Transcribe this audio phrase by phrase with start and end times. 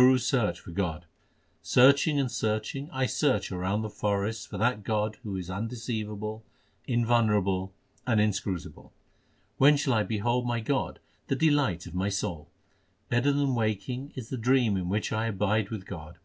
[0.00, 1.04] The Guru s search for God:
[1.60, 6.40] Searching and searching I search round the forests For that God who is undeceivable,
[6.86, 7.74] invulnerable,
[8.06, 8.92] and in scrutable.
[9.58, 12.48] When shall I behold my God the delight of my soul?
[13.10, 16.16] Better than waking is the dream in which I abide with God.